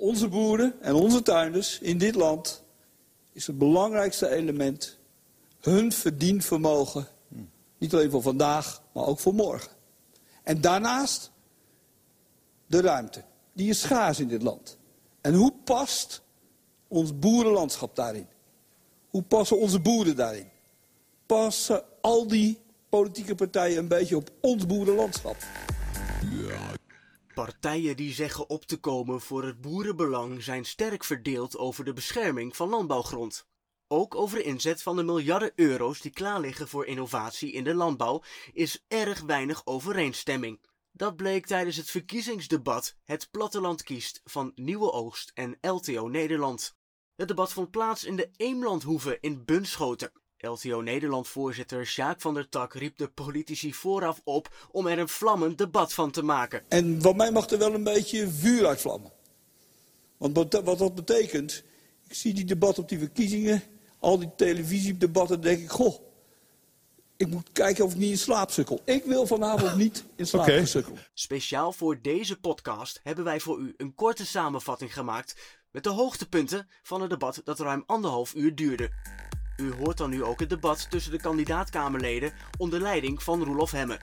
[0.00, 2.62] Onze boeren en onze tuinders in dit land
[3.32, 4.98] is het belangrijkste element
[5.60, 7.06] hun verdienvermogen.
[7.78, 9.70] Niet alleen voor vandaag, maar ook voor morgen.
[10.42, 11.30] En daarnaast
[12.66, 13.24] de ruimte.
[13.52, 14.78] Die is schaars in dit land.
[15.20, 16.22] En hoe past
[16.88, 18.26] ons boerenlandschap daarin?
[19.08, 20.48] Hoe passen onze boeren daarin?
[21.26, 22.58] Passen al die
[22.88, 25.36] politieke partijen een beetje op ons boerenlandschap?
[27.40, 32.56] Partijen die zeggen op te komen voor het boerenbelang zijn sterk verdeeld over de bescherming
[32.56, 33.46] van landbouwgrond.
[33.88, 37.74] Ook over de inzet van de miljarden euro's die klaar liggen voor innovatie in de
[37.74, 38.22] landbouw
[38.52, 40.60] is erg weinig overeenstemming.
[40.92, 46.76] Dat bleek tijdens het verkiezingsdebat Het Platteland kiest van Nieuwe Oogst en LTO Nederland.
[47.16, 50.12] Het debat vond plaats in de Eemlandhoeve in Bunschoten.
[50.42, 55.58] LTO Nederland-voorzitter Sjaak van der Tak riep de politici vooraf op om er een vlammend
[55.58, 56.62] debat van te maken.
[56.68, 59.12] En wat mij mag er wel een beetje vuur uitvlammen.
[60.16, 61.64] Want wat, wat dat betekent,
[62.08, 63.62] ik zie die debat op die verkiezingen,
[63.98, 65.94] al die televisiedebatten, denk ik, goh,
[67.16, 68.80] ik moet kijken of ik niet in slaap sukkel.
[68.84, 71.06] Ik wil vanavond niet in slaap sukkelen.
[71.14, 76.68] Speciaal voor deze podcast hebben wij voor u een korte samenvatting gemaakt met de hoogtepunten
[76.82, 78.90] van het debat dat ruim anderhalf uur duurde.
[79.60, 83.98] U hoort dan nu ook het debat tussen de kandidaatkamerleden onder leiding van Roelof Hemme.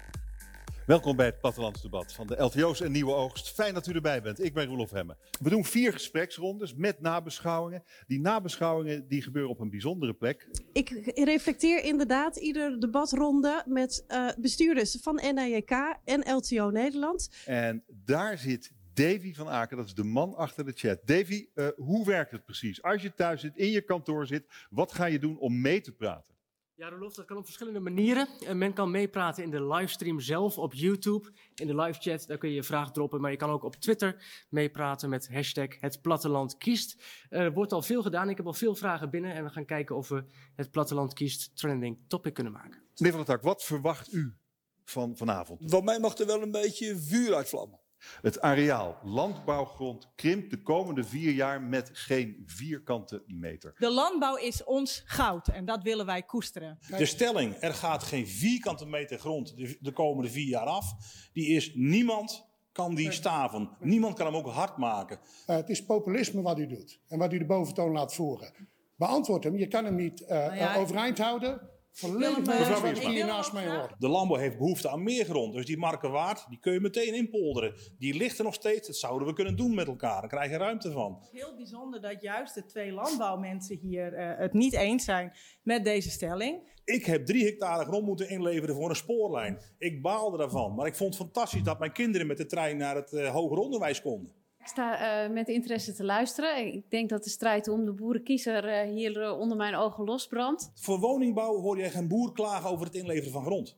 [0.86, 3.54] Welkom bij het Plattelandsdebat van de LTO's en Nieuwe Oogst.
[3.54, 4.44] Fijn dat u erbij bent.
[4.44, 5.18] Ik ben Roelof Hemme.
[5.40, 7.84] We doen vier gespreksrondes met nabeschouwingen.
[8.08, 10.48] Die nabeschouwingen die gebeuren op een bijzondere plek.
[10.74, 17.30] Ik reflecteer inderdaad ieder debatronde met eh, bestuurders van NIJK en LTO Nederland.
[17.46, 21.00] En daar zit Davy van Aken, dat is de man achter de chat.
[21.06, 22.82] Davy, eh, hoe werkt het precies?
[22.82, 25.92] Als je thuis zit, in je kantoor zit, wat ga je doen om mee te
[25.92, 26.36] praten?
[26.74, 28.28] Ja, Rolof, dat kan op verschillende manieren.
[28.46, 31.32] Eh, men kan meepraten in de livestream zelf op YouTube.
[31.56, 33.22] In de live chat, daar kun je je vraag droppen.
[33.22, 37.04] Maar je kan ook op Twitter meepraten met hashtag het platteland kiest.
[37.30, 38.30] Er wordt al veel gedaan.
[38.30, 39.34] Ik heb al veel vragen binnen.
[39.34, 40.24] En we gaan kijken of we
[40.56, 42.84] het platteland kiest trending topic kunnen maken.
[42.96, 44.38] Meneer Van der Tak, wat verwacht u
[44.84, 45.72] van vanavond?
[45.72, 47.80] Wat mij mag er wel een beetje vuur uitvlammen.
[48.22, 53.74] Het areaal landbouwgrond krimpt de komende vier jaar met geen vierkante meter.
[53.78, 56.80] De landbouw is ons goud en dat willen wij koesteren.
[56.98, 60.96] De stelling, er gaat geen vierkante meter grond de, de komende vier jaar af,
[61.34, 63.70] die is niemand kan die staven.
[63.80, 65.20] Niemand kan hem ook hard maken.
[65.48, 68.54] Uh, het is populisme wat u doet en wat u de boventoon laat voeren.
[68.96, 71.70] Beantwoord hem, je kan hem niet uh, Nou ja, uh, overeind houden.
[72.02, 73.96] Mee hier wel naast mij graag- hoor.
[74.00, 75.54] De landbouw heeft behoefte aan meer grond.
[75.54, 77.74] Dus die markenwaard, die kun je meteen inpolderen.
[77.98, 78.88] Die ligt er nog steeds.
[78.88, 80.20] Dat zouden we kunnen doen met elkaar.
[80.20, 81.28] Daar krijg je ruimte van.
[81.32, 86.10] Heel bijzonder dat juist de twee landbouwmensen hier eh, het niet eens zijn met deze
[86.10, 86.76] stelling.
[86.84, 89.60] Ik heb drie hectare grond moeten inleveren voor een spoorlijn.
[89.78, 90.76] Ik baalde daarvan.
[90.76, 93.58] Maar ik vond het fantastisch dat mijn kinderen met de trein naar het eh, hoger
[93.58, 94.34] onderwijs konden.
[94.68, 96.74] Ik sta eh, met interesse te luisteren.
[96.74, 100.72] Ik denk dat de strijd om de boerenkiezer eh, hier eh, onder mijn ogen losbrandt.
[100.76, 103.78] Voor woningbouw hoor je geen boer klagen over het inleveren van grond.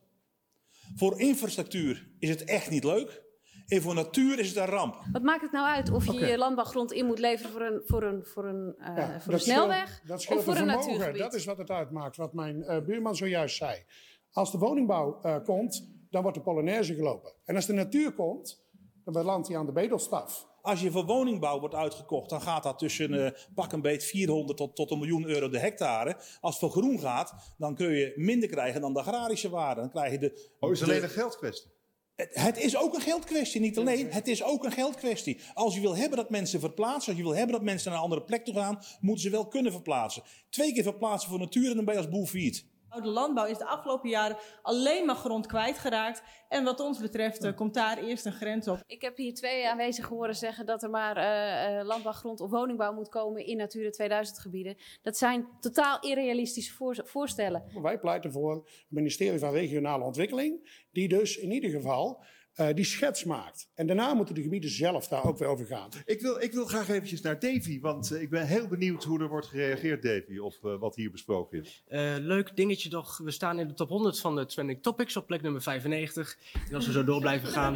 [0.96, 3.22] Voor infrastructuur is het echt niet leuk.
[3.70, 5.02] En voor natuur is het een ramp.
[5.12, 8.02] Wat maakt het nou uit of je je landbouwgrond in moet leveren voor een, voor
[8.02, 11.18] een, voor een, eh, Ja, voor een snelweg dat of voor een natuurgebied?
[11.18, 13.84] Dat is wat het uitmaakt, wat mijn eh, buurman zojuist zei.
[14.32, 17.32] Als de woningbouw eh, komt, dan wordt de Polonaise gelopen.
[17.44, 18.64] En als de natuur komt,
[19.04, 20.49] dan belandt hij aan de bedelstaf.
[20.62, 24.56] Als je voor woningbouw wordt uitgekocht, dan gaat dat tussen eh, pak een beet 400
[24.58, 26.16] tot, tot een miljoen euro de hectare.
[26.40, 29.80] Als het voor groen gaat, dan kun je minder krijgen dan de agrarische waarde.
[29.80, 31.70] Dan krijg je de, Oh, is de- alleen een geldkwestie?
[32.16, 34.10] het, het is ook een geldkwestie, niet alleen.
[34.12, 35.40] Het is ook een geldkwestie.
[35.54, 38.04] Als je wil hebben dat mensen verplaatsen, als je wil hebben dat mensen naar een
[38.04, 40.22] andere plek toe gaan, moeten ze wel kunnen verplaatsen.
[40.50, 42.64] Twee keer verplaatsen voor natuur en dan ben je als boel failliet.
[42.94, 46.22] De landbouw is de afgelopen jaren alleen maar grond kwijtgeraakt.
[46.48, 48.82] En wat ons betreft eh, komt daar eerst een grens op.
[48.86, 52.92] Ik heb hier twee aanwezigen horen zeggen dat er maar eh, eh, landbouwgrond of woningbouw
[52.92, 54.76] moet komen in Natura 2000 gebieden.
[55.02, 57.64] Dat zijn totaal irrealistische voor- voorstellen.
[57.82, 62.22] Wij pleiten voor het ministerie van Regionale Ontwikkeling, die dus in ieder geval
[62.60, 63.68] eh, die schets maakt.
[63.74, 65.88] En daarna moeten de gebieden zelf daar ook weer over gaan.
[66.04, 69.20] Ik wil, ik wil graag eventjes naar Davy, want eh, ik ben heel benieuwd hoe
[69.20, 71.82] er wordt gereageerd, Davy, op eh, wat hier besproken is.
[71.86, 73.18] Eh, leuk dingetje toch.
[73.18, 76.38] We staan in de top 100 van de trending topics op plek nummer 95.
[76.68, 77.74] En als we zo door blijven gaan,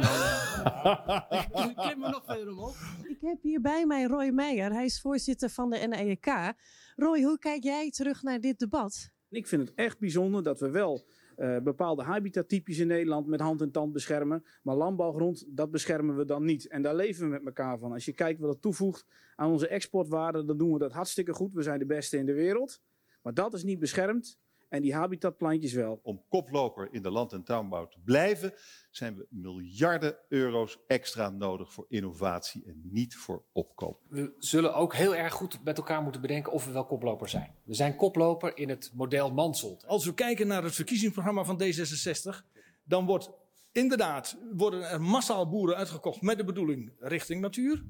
[1.51, 2.77] dan klimmen we nog verder omhoog.
[3.07, 4.71] Ik heb hier bij mij Roy Meijer.
[4.71, 6.53] Hij is voorzitter van de NIJK.
[6.95, 9.09] Roy, hoe kijk jij terug naar dit debat?
[9.29, 11.05] Ik vind het echt bijzonder dat we wel
[11.35, 14.43] eh, bepaalde habitattypes in Nederland met hand en tand beschermen.
[14.63, 16.67] Maar landbouwgrond, dat beschermen we dan niet.
[16.67, 17.91] En daar leven we met elkaar van.
[17.91, 19.05] Als je kijkt wat het toevoegt
[19.35, 21.53] aan onze exportwaarde, dan doen we dat hartstikke goed.
[21.53, 22.81] We zijn de beste in de wereld.
[23.21, 24.37] Maar dat is niet beschermd.
[24.69, 25.99] En die habitatplantjes wel.
[26.03, 28.53] Om koploper in de land- en tuinbouw te blijven,
[28.91, 33.99] zijn we miljarden euro's extra nodig voor innovatie en niet voor opkoop.
[34.07, 37.55] We zullen ook heel erg goed met elkaar moeten bedenken of we wel koploper zijn.
[37.63, 39.85] We zijn koploper in het model Manseld.
[39.85, 42.53] Als we kijken naar het verkiezingsprogramma van D66,
[42.83, 43.31] dan wordt
[43.71, 47.83] inderdaad worden er massaal boeren uitgekocht met de bedoeling richting natuur.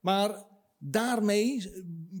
[0.00, 0.44] Maar
[0.78, 1.72] daarmee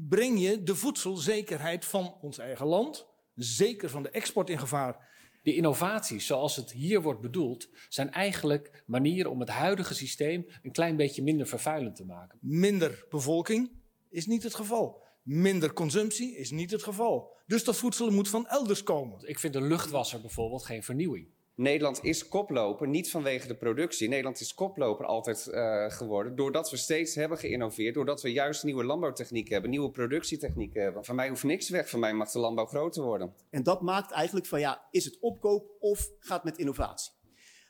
[0.08, 3.06] breng je de voedselzekerheid van ons eigen land,
[3.36, 5.14] zeker van de export in gevaar.
[5.42, 10.72] De innovaties, zoals het hier wordt bedoeld, zijn eigenlijk manieren om het huidige systeem een
[10.72, 12.38] klein beetje minder vervuilend te maken.
[12.40, 13.70] Minder bevolking
[14.10, 15.04] is niet het geval.
[15.22, 17.34] Minder consumptie is niet het geval.
[17.46, 19.28] Dus dat voedsel moet van elders komen.
[19.28, 21.28] Ik vind de luchtwasser bijvoorbeeld geen vernieuwing.
[21.56, 24.08] Nederland is koploper, niet vanwege de productie.
[24.08, 27.94] Nederland is koploper altijd uh, geworden doordat we steeds hebben geïnnoveerd.
[27.94, 31.04] Doordat we juist nieuwe landbouwtechnieken hebben, nieuwe productietechnieken hebben.
[31.04, 33.34] Van mij hoeft niks weg, van mij mag de landbouw groter worden.
[33.50, 37.12] En dat maakt eigenlijk van ja, is het opkoop of gaat met innovatie?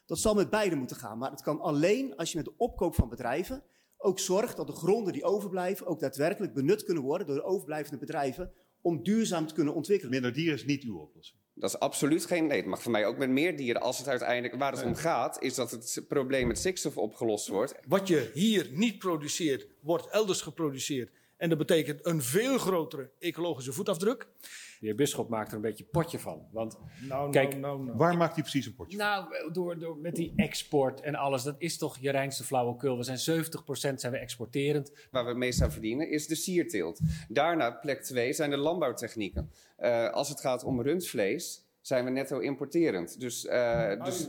[0.07, 2.95] Dat zal met beide moeten gaan, maar het kan alleen als je met de opkoop
[2.95, 3.65] van bedrijven
[3.97, 7.99] ook zorgt dat de gronden die overblijven ook daadwerkelijk benut kunnen worden door de overblijvende
[7.99, 10.13] bedrijven om duurzaam te kunnen ontwikkelen.
[10.13, 11.41] Minder dieren is niet uw oplossing.
[11.59, 12.47] Dat is absoluut geen.
[12.47, 13.83] Nee, het mag voor mij ook met meer dieren.
[13.83, 17.75] Als het uiteindelijk waar het om gaat, is dat het probleem met stikstof opgelost wordt.
[17.87, 21.11] Wat je hier niet produceert, wordt elders geproduceerd.
[21.37, 24.29] En dat betekent een veel grotere ecologische voetafdruk.
[24.81, 26.49] De heer Bisschop maakt er een beetje potje van.
[26.53, 26.79] Want
[27.09, 27.97] nou, kijk, nou, nou, nou.
[27.97, 29.07] waar maakt hij precies een potje van?
[29.07, 31.43] Nou, door, door, met die export en alles.
[31.43, 32.97] Dat is toch je reinste flauwekul.
[32.97, 34.93] We zijn 70% zijn we exporterend.
[35.11, 37.01] Waar we het meest aan verdienen is de sierteelt.
[37.29, 39.51] Daarna, plek 2, zijn de landbouwtechnieken.
[39.79, 43.21] Uh, als het gaat om rundvlees, zijn we netto importerend.
[43.21, 44.29] Dus, uh, dus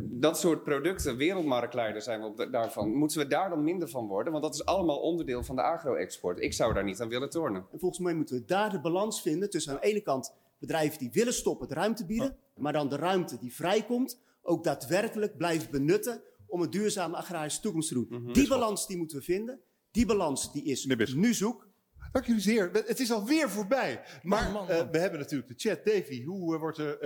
[0.00, 2.94] dat soort producten, wereldmarktleider zijn we op de, daarvan.
[2.94, 4.32] Moeten we daar dan minder van worden?
[4.32, 6.40] Want dat is allemaal onderdeel van de agro-export.
[6.40, 7.66] Ik zou daar niet aan willen tornen.
[7.72, 10.98] En volgens mij moeten we daar de balans vinden tussen aan de ene kant bedrijven
[10.98, 15.70] die willen stoppen, de ruimte bieden, maar dan de ruimte die vrijkomt ook daadwerkelijk blijven
[15.70, 18.06] benutten om een duurzame agrarische toekomst te doen.
[18.08, 18.32] Mm -hmm.
[18.32, 19.60] Die balans die moeten we vinden.
[19.90, 21.67] Die balans die is nu zoek.
[22.12, 22.70] Dank jullie zeer.
[22.72, 24.00] Het is alweer voorbij.
[24.22, 24.76] Maar man, man, man.
[24.76, 25.84] Uh, we hebben natuurlijk de chat.
[25.84, 27.04] Davy, hoe uh, wordt er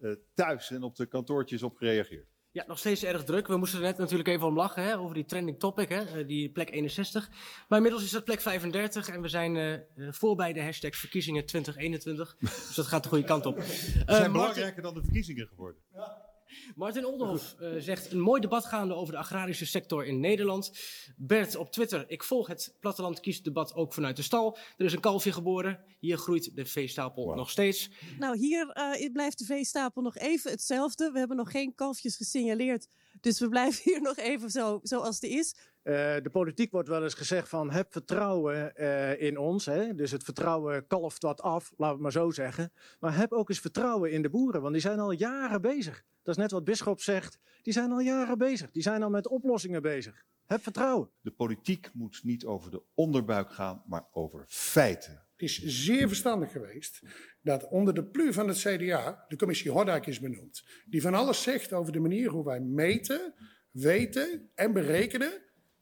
[0.00, 2.30] uh, thuis en op de kantoortjes op gereageerd?
[2.50, 3.46] Ja, nog steeds erg druk.
[3.46, 6.50] We moesten er net natuurlijk even om lachen hè, over die trending topic, hè, die
[6.50, 7.30] plek 61.
[7.68, 12.36] Maar inmiddels is dat plek 35 en we zijn voorbij de hashtag verkiezingen 2021.
[12.38, 13.60] dus dat gaat de goede kant op.
[13.62, 15.82] Ze zijn belangrijker dan de verkiezingen geworden.
[15.92, 16.31] Ja.
[16.74, 20.72] Martin Oldenhof uh, zegt een mooi debat gaande over de agrarische sector in Nederland.
[21.16, 24.58] Bert op Twitter, ik volg het platteland kiest debat ook vanuit de stal.
[24.76, 27.36] Er is een kalfje geboren, hier groeit de veestapel wow.
[27.36, 27.90] nog steeds.
[28.18, 31.10] Nou, hier uh, blijft de veestapel nog even hetzelfde.
[31.12, 32.88] We hebben nog geen kalfjes gesignaleerd,
[33.22, 35.54] dus we blijven hier nog even zo, zoals het is.
[35.82, 39.66] Uh, de politiek wordt wel eens gezegd van heb vertrouwen uh, in ons.
[39.66, 39.94] Hè?
[39.94, 42.72] Dus het vertrouwen kalft wat af, laten we het maar zo zeggen.
[43.00, 46.04] Maar heb ook eens vertrouwen in de boeren, want die zijn al jaren bezig.
[46.22, 47.38] Dat is net wat Bisschop zegt.
[47.62, 48.70] Die zijn al jaren bezig.
[48.70, 50.24] Die zijn al met oplossingen bezig.
[50.46, 51.10] Heb vertrouwen.
[51.20, 55.22] De politiek moet niet over de onderbuik gaan, maar over feiten.
[55.42, 57.02] Het is zeer verstandig geweest
[57.40, 60.64] dat onder de plu van het CDA de commissie Hordijk is benoemd.
[60.86, 63.34] Die van alles zegt over de manier hoe wij meten,
[63.70, 65.32] weten en berekenen.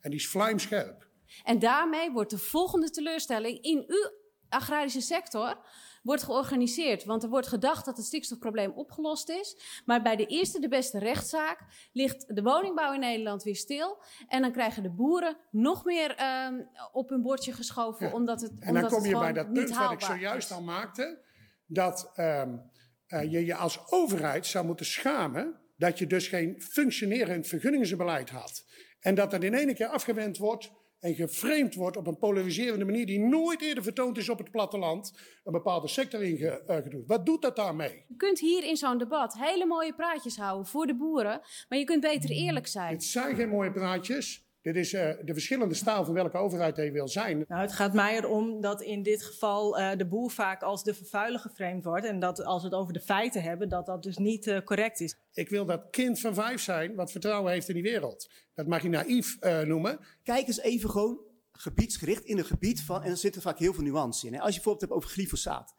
[0.01, 1.09] En die is vlijmscherp.
[1.45, 4.11] En daarmee wordt de volgende teleurstelling in uw
[4.49, 5.67] agrarische sector
[6.03, 7.05] wordt georganiseerd.
[7.05, 9.81] Want er wordt gedacht dat het stikstofprobleem opgelost is.
[9.85, 14.03] Maar bij de eerste de beste rechtszaak ligt de woningbouw in Nederland weer stil.
[14.29, 16.17] En dan krijgen de boeren nog meer
[16.47, 18.07] um, op hun bordje geschoven.
[18.07, 18.13] Ja.
[18.13, 20.07] Omdat het, en dan omdat kom het je bij dat punt wat ik is.
[20.07, 21.29] zojuist al maakte.
[21.67, 22.71] Dat um,
[23.09, 28.65] uh, je je als overheid zou moeten schamen dat je dus geen functionerend vergunningsbeleid had.
[29.01, 33.07] En dat dat in één keer afgewend wordt en geframed wordt op een polariserende manier
[33.07, 35.13] die nooit eerder vertoond is op het platteland,
[35.45, 37.07] een bepaalde sector ingedoet.
[37.07, 38.05] Wat doet dat daarmee?
[38.09, 41.85] Je kunt hier in zo'n debat hele mooie praatjes houden voor de boeren, maar je
[41.85, 42.93] kunt beter eerlijk zijn.
[42.93, 44.49] Het zijn geen mooie praatjes.
[44.63, 47.45] Dit is uh, de verschillende staal van welke overheid hij wil zijn.
[47.49, 50.95] Nou, het gaat mij erom dat in dit geval uh, de boer vaak als de
[50.95, 52.07] vervuiler geframed wordt.
[52.07, 55.01] En dat als we het over de feiten hebben, dat dat dus niet uh, correct
[55.01, 55.17] is.
[55.33, 58.31] Ik wil dat kind van vijf zijn wat vertrouwen heeft in die wereld.
[58.55, 59.99] Dat mag je naïef noemen.
[60.23, 61.21] Kijk eens even gewoon
[61.53, 64.35] gebiedsgericht in een gebied van, en er zitten vaak heel veel nuances in.
[64.35, 64.41] Hè.
[64.41, 65.75] Als je bijvoorbeeld hebt over glyfosaat.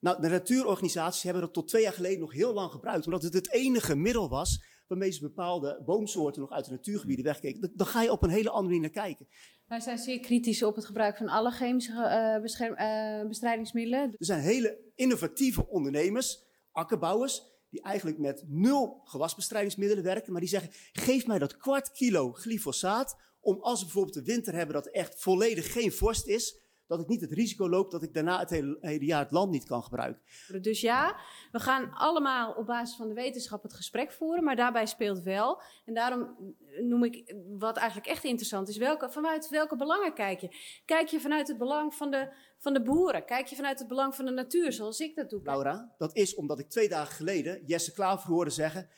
[0.00, 3.34] Nou, de natuurorganisaties hebben dat tot twee jaar geleden nog heel lang gebruikt, omdat het
[3.34, 7.72] het enige middel was waarmee ze bepaalde boomsoorten nog uit de natuurgebieden wegkeken.
[7.74, 9.28] Dan ga je op een hele andere manier naar kijken.
[9.66, 14.00] Wij zijn zeer kritisch op het gebruik van alle chemische uh, bescherm, uh, bestrijdingsmiddelen.
[14.00, 20.70] Er zijn hele innovatieve ondernemers, akkerbouwers, die eigenlijk met nul gewasbestrijdingsmiddelen werken, maar die zeggen:
[20.92, 24.92] geef mij dat kwart kilo glyfosaat om als we bijvoorbeeld de winter hebben dat er
[24.92, 28.50] echt volledig geen vorst is, dat ik niet het risico loop dat ik daarna het
[28.50, 30.22] hele, hele jaar het land niet kan gebruiken.
[30.60, 31.16] Dus ja,
[31.52, 35.62] we gaan allemaal op basis van de wetenschap het gesprek voeren, maar daarbij speelt wel.
[35.84, 36.36] En daarom
[36.80, 40.56] noem ik wat eigenlijk echt interessant is: welke, vanuit welke belangen kijk je?
[40.84, 43.24] Kijk je vanuit het belang van de, van de boeren?
[43.24, 45.40] Kijk je vanuit het belang van de natuur, zoals ik dat doe?
[45.42, 48.88] Laura, dat is omdat ik twee dagen geleden Jesse Klaver hoorde zeggen: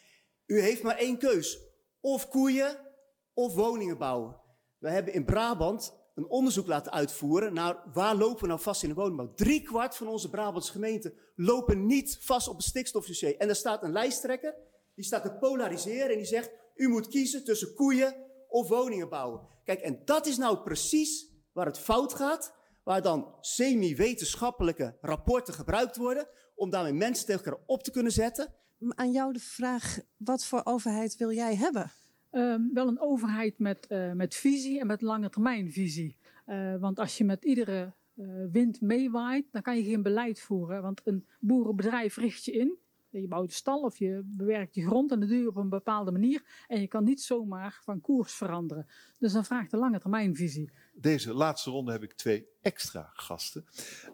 [0.46, 1.66] U heeft maar één keus.
[2.00, 2.86] Of koeien
[3.34, 4.36] of woningen bouwen.
[4.78, 8.88] We hebben in Brabant een onderzoek laten uitvoeren naar waar lopen we nou vast in
[8.88, 9.34] de woningbouw.
[9.34, 13.36] Drie kwart van onze Brabantse gemeenten lopen niet vast op het stikstofdossier.
[13.36, 14.54] En er staat een lijsttrekker,
[14.94, 18.16] die staat te polariseren en die zegt, u moet kiezen tussen koeien
[18.48, 19.40] of woningen bouwen.
[19.64, 25.96] Kijk, en dat is nou precies waar het fout gaat, waar dan semi-wetenschappelijke rapporten gebruikt
[25.96, 28.54] worden, om daarmee mensen tegen elkaar op te kunnen zetten.
[28.88, 31.92] Aan jou de vraag, wat voor overheid wil jij hebben?
[32.38, 36.16] Ehm, wel een overheid met, eh, met visie en met lange termijn visie.
[36.44, 40.82] Eh, want als je met iedere eh, wind meewaait, dan kan je geen beleid voeren.
[40.82, 42.78] Want een boerenbedrijf richt je in.
[43.08, 45.68] Je bouwt een stal of je bewerkt je grond en dat doe je op een
[45.68, 46.42] bepaalde manier.
[46.66, 48.86] En je kan niet zomaar van koers veranderen.
[49.18, 50.70] Dus dan vraagt de lange termijn visie.
[50.92, 53.64] Deze laatste ronde heb ik twee extra gasten.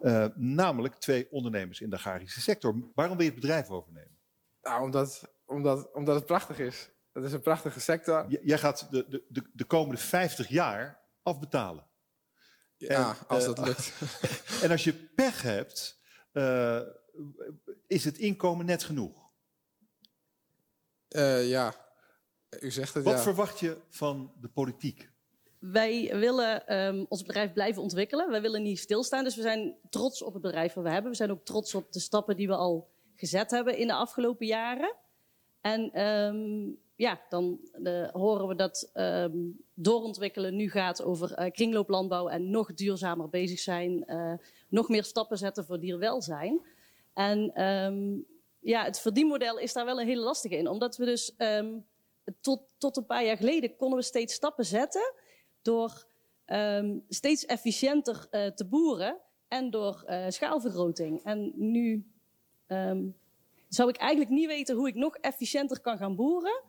[0.01, 2.91] Uh, namelijk twee ondernemers in de agrarische sector.
[2.95, 4.17] Waarom wil je het bedrijf overnemen?
[4.61, 6.94] Nou, omdat, omdat, omdat het prachtig is.
[7.15, 8.25] Het is een prachtige sector.
[8.27, 11.87] J jij gaat de, de, de, de komende 50 jaar afbetalen.
[12.77, 13.93] Ja, en, als dat uh, lukt.
[14.63, 15.99] en als je pech hebt,
[16.33, 16.81] uh,
[17.87, 19.31] is het inkomen net genoeg?
[21.09, 21.73] Uh, ja,
[22.59, 23.21] u zegt het Wat ja.
[23.21, 25.09] verwacht je van de politiek?
[25.59, 28.29] Wij willen um, ons bedrijf blijven ontwikkelen.
[28.29, 29.23] Wij willen niet stilstaan.
[29.23, 31.11] Dus we zijn trots op het bedrijf wat we hebben.
[31.11, 34.45] We zijn ook trots op de stappen die we al gezet hebben in de afgelopen
[34.45, 34.95] jaren.
[35.61, 42.27] En um, ja, dan uh, horen we dat um, doorontwikkelen nu gaat over uh, kringlooplandbouw
[42.27, 44.03] en nog duurzamer bezig zijn.
[44.07, 44.33] Uh,
[44.69, 46.61] nog meer stappen zetten voor dierwelzijn.
[47.13, 48.25] En um,
[48.59, 50.67] ja, het verdienmodel is daar wel een hele lastige in.
[50.67, 51.85] Omdat we dus um,
[52.41, 55.13] tot, tot een paar jaar geleden konden we steeds stappen zetten
[55.61, 56.05] door
[57.09, 61.23] steeds efficiënter te boeren en door schaalvergroting.
[61.23, 62.11] En nu
[63.67, 66.63] zou ik eigenlijk niet weten hoe ik nog efficiënter kan gaan boeren.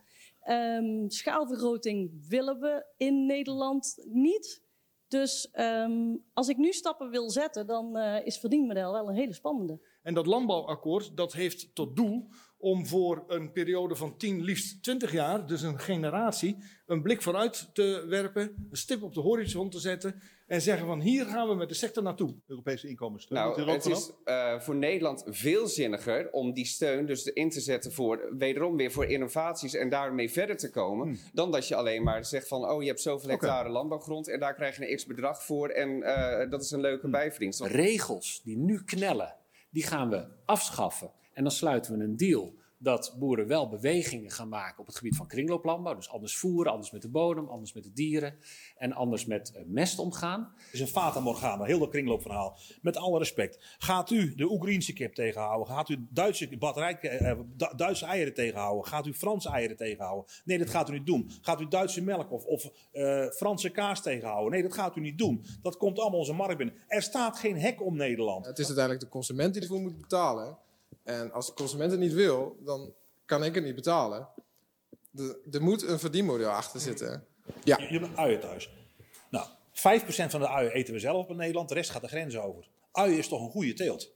[0.49, 4.65] Um, schaalvergroting willen we in Nederland niet.
[5.07, 9.33] Dus um, als ik nu stappen wil zetten, dan uh, is verdienmodel wel een hele
[9.33, 9.79] spannende.
[10.01, 15.11] En dat landbouwakkoord dat heeft tot doel om voor een periode van 10, liefst 20
[15.11, 19.79] jaar, dus een generatie, een blik vooruit te werpen, een stip op de horizon te
[19.79, 22.35] zetten en zeggen van hier gaan we met de sector naartoe.
[22.47, 23.37] Europese inkomenssteun.
[23.37, 27.91] Nou, het is uh, voor Nederland veel zinniger om die steun dus in te zetten
[27.91, 31.17] voor, wederom weer voor innovaties en daarmee verder te komen, hmm.
[31.33, 33.71] dan dat je alleen maar zegt van, oh je hebt zoveel hectare okay.
[33.71, 37.01] landbouwgrond en daar krijg je een x bedrag voor en uh, dat is een leuke
[37.01, 37.11] hmm.
[37.11, 37.61] bijverdienst.
[37.61, 39.35] Regels die nu knellen,
[39.69, 41.11] die gaan we afschaffen.
[41.33, 45.15] En dan sluiten we een deal dat boeren wel bewegingen gaan maken op het gebied
[45.15, 45.95] van kringlooplandbouw.
[45.95, 48.35] Dus anders voeren, anders met de bodem, anders met de dieren
[48.77, 50.53] en anders met uh, mest omgaan.
[50.57, 52.57] Het is een fata morgana, heel dat kringloopverhaal.
[52.81, 53.75] Met alle respect.
[53.77, 55.67] Gaat u de Oekraïnse kip tegenhouden?
[55.67, 57.39] Gaat u Duitse, batterij, uh,
[57.75, 58.85] Duitse eieren tegenhouden?
[58.87, 60.31] Gaat u Franse eieren tegenhouden?
[60.45, 61.29] Nee, dat gaat u niet doen.
[61.41, 64.51] Gaat u Duitse melk of, of uh, Franse kaas tegenhouden?
[64.51, 65.45] Nee, dat gaat u niet doen.
[65.61, 66.75] Dat komt allemaal onze markt binnen.
[66.87, 68.45] Er staat geen hek om Nederland.
[68.45, 70.57] Het is uiteindelijk de consument die ervoor moet betalen.
[71.07, 72.93] En als de consument het niet wil, dan
[73.25, 74.29] kan ik het niet betalen.
[75.09, 77.25] De, er moet een verdienmodel achter zitten.
[77.63, 77.77] Ja.
[77.77, 78.69] Je, je hebt uien thuis.
[79.29, 79.51] Nou, 5%
[80.29, 82.67] van de uien eten we zelf in Nederland, de rest gaat de grens over.
[82.91, 84.11] Uien is toch een goede teelt?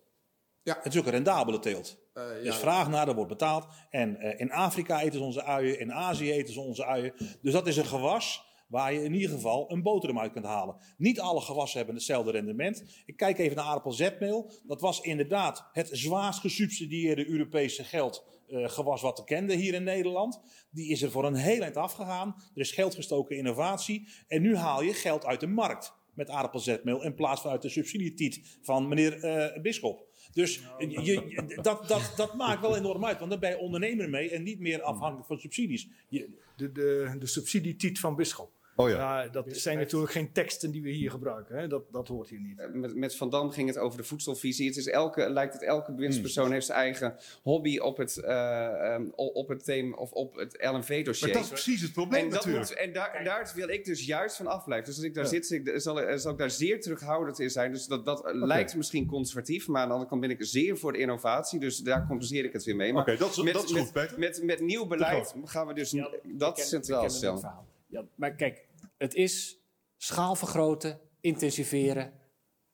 [0.64, 0.80] Ja.
[0.82, 1.98] Het is ook een rendabele teelt.
[2.14, 3.66] Uh, er is vraag naar, er wordt betaald.
[3.90, 7.14] En uh, in Afrika eten ze onze uien, in Azië eten ze onze uien.
[7.42, 10.76] Dus dat is een gewas waar je in ieder geval een boterham uit kunt halen.
[10.98, 12.84] Niet alle gewassen hebben hetzelfde rendement.
[13.06, 14.52] Ik kijk even naar aardappelzetmeel.
[14.64, 19.84] Dat was inderdaad het zwaarst gesubsidieerde Europese geld uh, gewas wat we kenden hier in
[19.84, 20.42] Nederland.
[20.70, 22.36] Die is er voor een heel eind afgegaan.
[22.56, 24.08] Er is geld gestoken in innovatie.
[24.28, 27.70] En nu haal je geld uit de markt met aardappelzetmeel in plaats van uit de
[27.70, 30.10] subsidietiet van meneer uh, Bisschop.
[30.34, 34.10] Dus je, je, dat, dat, dat maakt wel enorm uit, want dan ben je ondernemer
[34.10, 35.88] mee en niet meer afhankelijk van subsidies.
[36.10, 38.52] Je, de, de, de subsidietiet van Bisschop.
[38.76, 39.24] Oh ja.
[39.24, 39.30] ja.
[39.30, 41.56] dat zijn natuurlijk geen teksten die we hier gebruiken.
[41.56, 41.68] Hè?
[41.68, 42.70] Dat, dat hoort hier niet.
[42.74, 44.68] Met, met Van Dam ging het over de voedselvisie.
[44.68, 46.54] Het is elke, lijkt het elke bewindspersoon hmm.
[46.54, 51.28] heeft zijn eigen hobby op het, uh, um, op het thema of op het LNV-dossier.
[51.28, 52.70] Maar dat is precies het probleem en natuurlijk.
[52.70, 54.88] Moet, en daar, daar, wil ik dus juist van afblijven.
[54.88, 55.30] Dus als ik daar ja.
[55.30, 57.72] zit, ik, zal, zal ik daar zeer terughoudend in zijn.
[57.72, 58.34] Dus dat, dat okay.
[58.34, 61.60] lijkt misschien conservatief, maar aan de andere kant ben ik zeer voor de innovatie.
[61.60, 62.92] Dus daar compenseer ik het weer mee.
[62.92, 65.92] Oké, okay, dat, met, dat is goed, met, met, met, nieuw beleid gaan we dus
[65.92, 67.70] ja, dat centraal stellen.
[67.92, 68.66] Ja, maar kijk,
[68.98, 69.60] het is
[69.98, 72.14] schaal vergroten, intensiveren,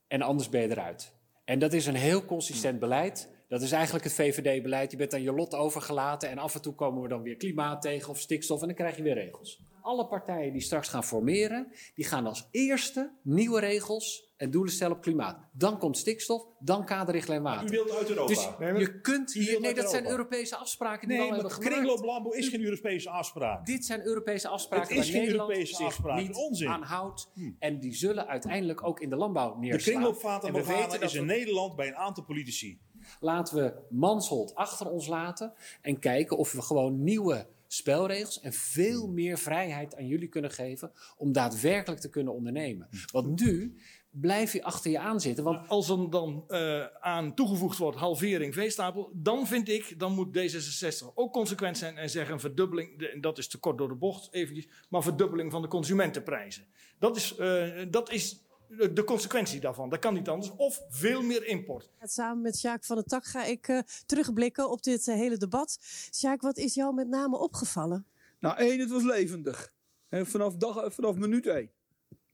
[0.07, 1.13] en anders ben je eruit.
[1.45, 3.29] En dat is een heel consistent beleid.
[3.47, 4.91] Dat is eigenlijk het VVD-beleid.
[4.91, 7.81] Je bent aan je lot overgelaten en af en toe komen we dan weer klimaat
[7.81, 9.61] tegen of stikstof en dan krijg je weer regels.
[9.81, 14.95] Alle partijen die straks gaan formeren, die gaan als eerste nieuwe regels en doelen stellen
[14.95, 15.37] op klimaat.
[15.51, 17.67] Dan komt stikstof, dan kaderrichtlijn water.
[17.67, 18.27] U wilt uit Europa.
[18.33, 18.43] Dus
[18.79, 20.07] je kunt hier, nee, dat zijn.
[20.07, 21.75] Europese afspraken die Nee, we al maar hebben gemaakt.
[21.75, 23.65] kringlooplandbouw is geen Europese afspraak.
[23.65, 26.67] Dit zijn Europese afspraken Het is waar geen Nederland Europese zich afspraak, niet onzin.
[26.69, 27.29] aan houdt.
[27.59, 29.93] En die zullen uiteindelijk ook in de landbouw De neerslaan.
[29.93, 32.79] kringloopvaten En we weten dat is in we- Nederland bij een aantal politici.
[33.19, 39.07] Laten we Manshold achter ons laten en kijken of we gewoon nieuwe spelregels en veel
[39.07, 42.89] meer vrijheid aan jullie kunnen geven om daadwerkelijk te kunnen ondernemen.
[43.11, 43.77] Want nu
[44.09, 45.43] blijf je achter je aan zitten.
[45.43, 50.37] Want Als er dan eh, aan toegevoegd wordt halvering veestapel, dan vind ik, dan moet
[50.37, 54.33] D66 ook consequent zijn en zeggen een verdubbeling, dat is te kort door de bocht
[54.33, 56.65] eventjes, maar verdubbeling van de consumentenprijzen.
[56.99, 59.89] Dat is, eh, dat is de de consequentie daarvan.
[59.89, 60.51] Dat kan niet anders.
[60.55, 61.89] Of veel meer import.
[62.01, 65.77] Samen met Sjaak van der Tak ga ik eh, terugblikken op dit eh, hele debat.
[66.13, 68.05] Sjaak, wat is jou met name opgevallen?
[68.39, 69.73] Nou, één, het was levendig.
[70.09, 71.71] Vanaf, dag, eh, vanaf minuut één.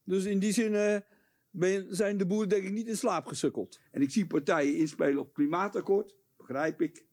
[0.04, 0.98] Dus in die zin eh,
[1.50, 3.80] ben zijn de boeren denk ik niet in slaap gesukkeld.
[3.92, 7.06] En ik zie partijen inspelen op klimaatakkoord, begrijp ik.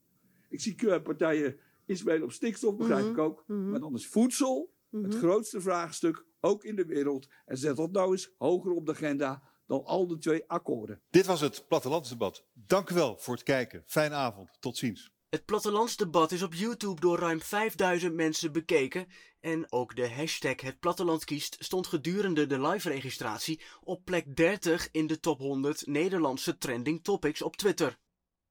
[0.49, 3.45] Ik zie partijen inspelen op stikstof, begrijp Mhm, ik ook.
[3.47, 7.29] Maar dan is voedsel het grootste vraagstuk, ook in de wereld.
[7.45, 11.01] En zet dat nou eens hoger op de agenda dan al de twee akkoorden.
[11.11, 12.45] Dit was het Plattelandsdebat.
[12.53, 13.83] Dank u wel voor het kijken.
[13.87, 14.51] Fijne avond.
[14.61, 15.11] Tot ziens.
[15.31, 19.07] Het plattelandsdebat is op YouTube door ruim 5000 mensen bekeken.
[19.41, 25.07] En ook de hashtag Het Platteland kiest stond gedurende de live-registratie op plek 30 in
[25.07, 27.99] de top 100 Nederlandse trending topics op Twitter.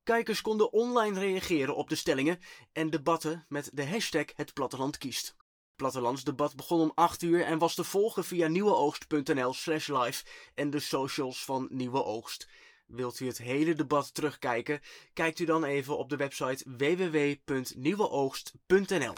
[0.04, 2.40] Kijkers konden online reageren op de stellingen
[2.72, 5.36] en debatten met de hashtag Het Platteland kiest.
[5.80, 10.24] Plattelandsdebat begon om 8 uur en was te volgen via nieuweoogst.nl slash live
[10.56, 12.48] en de socials van Nieuwe Oogst.
[12.86, 14.80] Wilt u het hele debat terugkijken?
[15.14, 19.14] Kijkt u dan even op de website www.nieuweoogst.nl.